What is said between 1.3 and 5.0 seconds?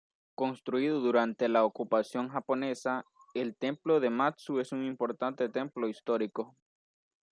la ocupación japonesa, el Templo de Matsu es un